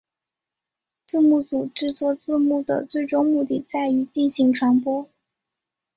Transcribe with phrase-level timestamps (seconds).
[1.05, 5.07] 字幕组制作字幕的最终目的在于进行传播。